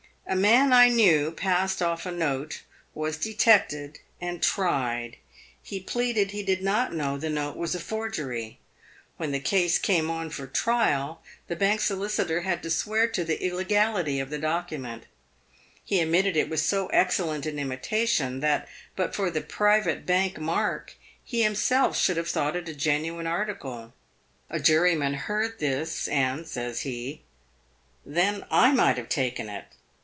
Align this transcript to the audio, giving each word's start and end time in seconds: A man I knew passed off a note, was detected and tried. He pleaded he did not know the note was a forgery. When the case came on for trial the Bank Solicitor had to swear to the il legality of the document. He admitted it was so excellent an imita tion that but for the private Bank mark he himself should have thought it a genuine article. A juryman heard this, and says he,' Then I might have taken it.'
A 0.27 0.35
man 0.35 0.71
I 0.71 0.87
knew 0.87 1.31
passed 1.31 1.81
off 1.81 2.05
a 2.05 2.11
note, 2.11 2.61
was 2.93 3.17
detected 3.17 3.99
and 4.21 4.41
tried. 4.41 5.17
He 5.61 5.81
pleaded 5.81 6.31
he 6.31 6.41
did 6.41 6.61
not 6.63 6.93
know 6.93 7.17
the 7.17 7.29
note 7.29 7.57
was 7.57 7.75
a 7.75 7.81
forgery. 7.81 8.57
When 9.17 9.33
the 9.33 9.41
case 9.41 9.77
came 9.77 10.09
on 10.09 10.29
for 10.29 10.47
trial 10.47 11.21
the 11.49 11.57
Bank 11.57 11.81
Solicitor 11.81 12.41
had 12.41 12.63
to 12.63 12.69
swear 12.69 13.07
to 13.07 13.25
the 13.25 13.45
il 13.45 13.57
legality 13.57 14.21
of 14.21 14.29
the 14.29 14.37
document. 14.37 15.03
He 15.83 15.99
admitted 15.99 16.37
it 16.37 16.49
was 16.49 16.65
so 16.65 16.87
excellent 16.89 17.45
an 17.45 17.57
imita 17.57 18.07
tion 18.07 18.39
that 18.39 18.69
but 18.95 19.13
for 19.13 19.29
the 19.31 19.41
private 19.41 20.05
Bank 20.05 20.39
mark 20.39 20.93
he 21.25 21.41
himself 21.41 21.97
should 21.97 22.15
have 22.15 22.29
thought 22.29 22.55
it 22.55 22.69
a 22.69 22.73
genuine 22.73 23.27
article. 23.27 23.93
A 24.49 24.61
juryman 24.61 25.15
heard 25.15 25.59
this, 25.59 26.07
and 26.07 26.47
says 26.47 26.81
he,' 26.81 27.23
Then 28.05 28.45
I 28.49 28.71
might 28.71 28.95
have 28.95 29.09
taken 29.09 29.49
it.' 29.49 29.65